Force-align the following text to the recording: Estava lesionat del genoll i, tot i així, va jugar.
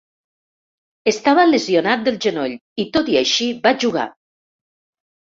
Estava 1.11 1.43
lesionat 1.51 2.03
del 2.09 2.19
genoll 2.27 2.57
i, 2.57 2.89
tot 2.99 3.15
i 3.17 3.23
així, 3.25 3.53
va 3.71 3.79
jugar. 3.89 4.11